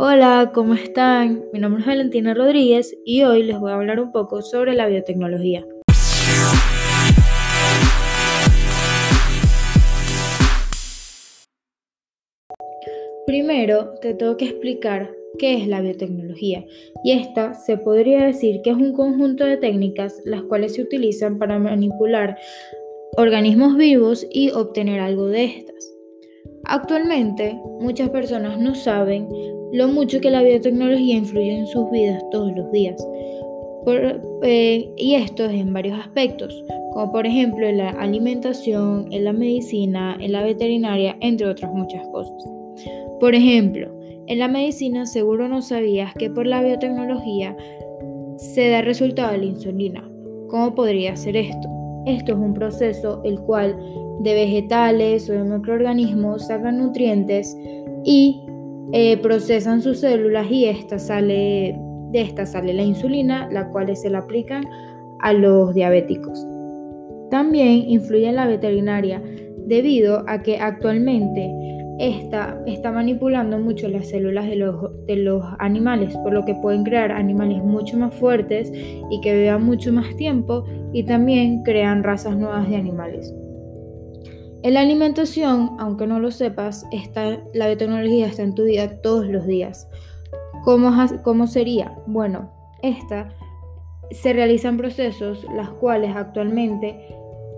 [0.00, 1.46] Hola, ¿cómo están?
[1.52, 4.86] Mi nombre es Valentina Rodríguez y hoy les voy a hablar un poco sobre la
[4.86, 5.66] biotecnología.
[13.26, 16.64] Primero, te tengo que explicar qué es la biotecnología
[17.02, 21.40] y esta se podría decir que es un conjunto de técnicas las cuales se utilizan
[21.40, 22.38] para manipular
[23.16, 25.97] organismos vivos y obtener algo de estas.
[26.64, 29.28] Actualmente, muchas personas no saben
[29.72, 32.96] lo mucho que la biotecnología influye en sus vidas todos los días.
[34.42, 39.32] Eh, y esto es en varios aspectos, como por ejemplo en la alimentación, en la
[39.32, 42.44] medicina, en la veterinaria, entre otras muchas cosas.
[43.20, 43.90] Por ejemplo,
[44.26, 47.56] en la medicina seguro no sabías que por la biotecnología
[48.36, 50.08] se da resultado de la insulina.
[50.48, 51.77] ¿Cómo podría ser esto?
[52.08, 53.76] Esto es un proceso el cual
[54.20, 57.54] de vegetales o de microorganismos sacan nutrientes
[58.02, 58.40] y
[58.92, 61.78] eh, procesan sus células y esta sale,
[62.10, 64.64] de esta sale la insulina, la cual se la aplican
[65.20, 66.46] a los diabéticos.
[67.30, 69.22] También influye en la veterinaria
[69.66, 71.52] debido a que actualmente
[71.98, 74.74] esta está manipulando mucho las células de los,
[75.06, 78.72] de los animales, por lo que pueden crear animales mucho más fuertes
[79.10, 83.34] y que vivan mucho más tiempo y también crean razas nuevas de animales.
[84.62, 89.26] En la alimentación, aunque no lo sepas, está, la biotecnología está en tu vida todos
[89.26, 89.88] los días.
[90.64, 91.96] ¿Cómo, ¿Cómo sería?
[92.06, 92.50] Bueno,
[92.82, 93.28] esta
[94.10, 96.96] se realizan procesos las cuales actualmente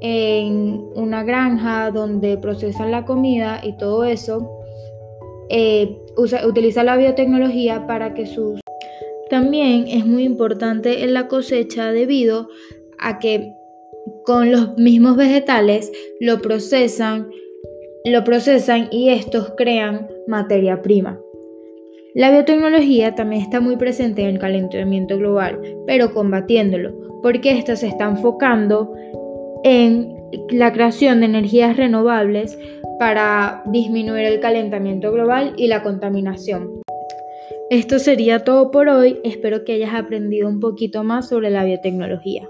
[0.00, 4.50] en una granja donde procesan la comida y todo eso,
[5.48, 5.98] eh,
[6.46, 8.60] utiliza la biotecnología para que sus...
[9.30, 12.48] También es muy importante en la cosecha debido
[13.04, 13.54] a que
[14.24, 17.30] con los mismos vegetales lo procesan,
[18.04, 21.20] lo procesan y estos crean materia prima.
[22.14, 27.88] La biotecnología también está muy presente en el calentamiento global, pero combatiéndolo, porque éstas se
[27.88, 28.92] está enfocando
[29.64, 30.14] en
[30.50, 32.58] la creación de energías renovables
[32.98, 36.82] para disminuir el calentamiento global y la contaminación.
[37.70, 42.48] Esto sería todo por hoy, espero que hayas aprendido un poquito más sobre la biotecnología.